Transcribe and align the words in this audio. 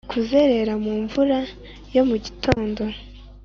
kuzerera 0.11 0.73
mu 0.83 0.93
mvura 1.03 1.39
yo 1.95 2.03
mu 2.09 2.15
gitondo 2.25 2.83